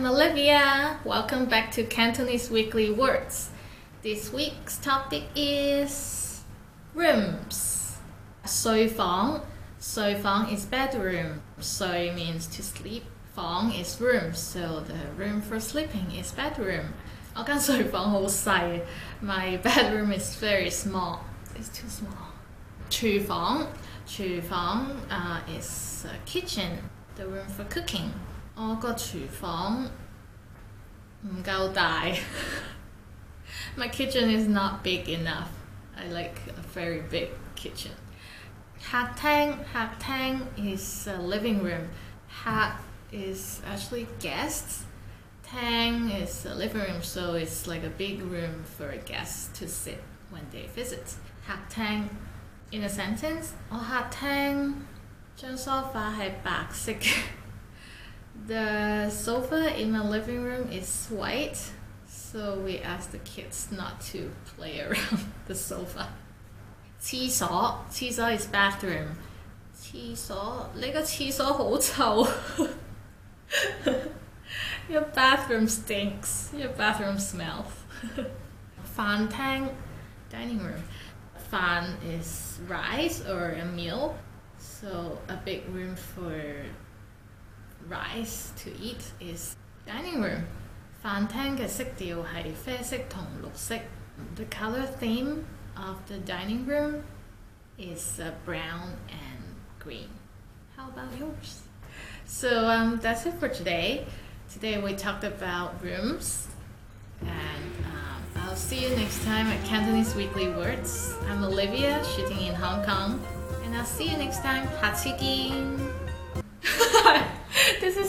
[0.00, 0.98] I'm Olivia.
[1.04, 3.50] Welcome back to Cantonese Weekly Words.
[4.02, 6.42] This week's topic is
[6.94, 7.98] rooms.
[8.44, 9.42] 睡房,
[9.80, 11.42] 睡房 is bedroom.
[11.60, 13.02] 睡 means to sleep.
[13.34, 16.92] 房 is room, so the room for sleeping is bedroom.
[17.34, 18.82] 我间睡房好细.
[19.20, 21.18] My bedroom is very small.
[21.58, 22.32] It's too small.
[22.88, 23.66] 厨房,
[24.06, 26.78] 厨房 uh, is a kitchen,
[27.16, 28.12] the room for cooking.
[28.54, 29.88] 我个厨房
[31.22, 32.04] 唔够大。
[33.76, 35.48] My kitchen is not big enough.
[35.96, 37.92] I like a very big kitchen.
[38.82, 41.88] 客厅客厅 is a living room.
[42.28, 42.72] 客
[43.12, 44.84] is actually guests.
[45.42, 50.02] Tang is a living room, so it's like a big room for guests to sit
[50.30, 51.14] when they visit.
[51.46, 52.08] 客厅
[52.72, 54.74] in a sentence，我客厅
[55.36, 57.12] 张 sofa 系白色嘅。
[58.46, 61.72] the sofa in my living room is white,
[62.06, 66.08] so we asked the kids not to play around the sofa.
[67.00, 69.16] 厕所厕所 is bathroom.
[69.80, 72.26] 厕所你 个厕所好臭。
[74.88, 76.52] Your bathroom stinks.
[76.56, 77.72] Your bathroom smells.
[78.96, 79.68] 饭厅
[80.30, 80.82] dining room.
[81.50, 84.16] 饭 is rice or a meal,
[84.58, 86.64] so a big room for
[87.88, 90.44] rice to eat is dining room.
[91.04, 93.76] 饭厅嘅色调系啡色同绿色。
[94.34, 95.44] The color theme
[95.76, 97.02] of the dining room
[97.78, 100.08] is uh, brown and green.
[100.76, 101.62] How about yours?
[102.26, 104.06] So um, that's it for today.
[104.52, 106.48] Today we talked about rooms,
[107.20, 111.14] and um, I'll see you next time at Cantonese Weekly Words.
[111.28, 113.24] I'm Olivia, shooting in Hong Kong,
[113.64, 114.66] and I'll see you next time.
[114.80, 116.06] 下次见。
[116.62, 117.39] this is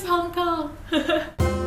[0.03, 1.62] 香港。